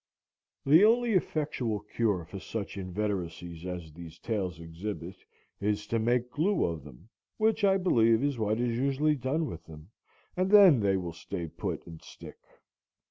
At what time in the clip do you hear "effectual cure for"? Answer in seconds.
1.11-2.39